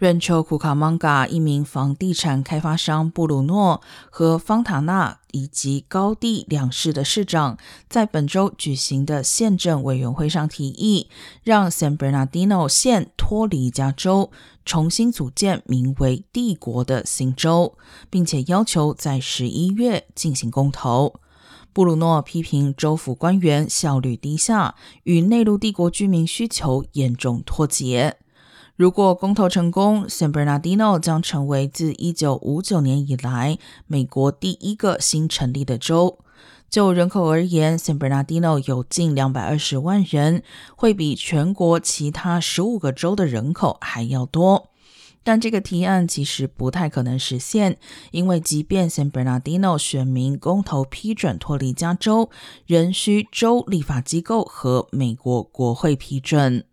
[0.00, 11.10] Rancho Cucamonga 一名房地产开发商布鲁诺和方塔纳以及高地两市的市长，在本周举行的县政委员会上提议，
[11.42, 14.30] 让 San Bernardino 县脱离加州，
[14.64, 17.76] 重新组建名为“帝国”的新州，
[18.08, 21.20] 并且要求在十一月进行公投。
[21.74, 24.74] 布鲁诺批评州府官员效率低下，
[25.04, 28.16] 与内陆帝国居民需求严重脱节。
[28.80, 36.18] 如果公投成功，San Bernardino 将成为自1959年以来美国第一个新成立的州。
[36.70, 40.42] 就人口而言，San Bernardino 有近220万人，
[40.76, 44.70] 会比全国其他15个州的人口还要多。
[45.22, 47.76] 但这个提案其实不太可能实现，
[48.12, 52.30] 因为即便 San Bernardino 选民公投批准脱离加州，
[52.64, 56.64] 仍需州立法机构和美国国会批准。